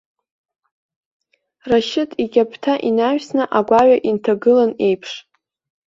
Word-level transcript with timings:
Рашьыҭ 1.69 2.11
иқьаԥҭа 2.23 2.73
инаҩсны 2.87 3.43
агәаҩа 3.57 3.97
инҭагылон 4.09 4.71
еиԥш. 4.87 5.11